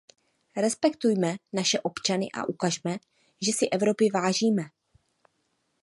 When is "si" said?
3.53-3.67